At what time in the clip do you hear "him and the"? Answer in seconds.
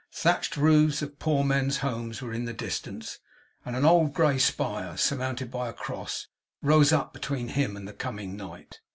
7.49-7.93